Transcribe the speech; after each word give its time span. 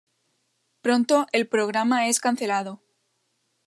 Pronto, 0.81 1.27
el 1.31 1.47
programa 1.47 2.07
es 2.07 2.19
cancelado. 2.19 2.81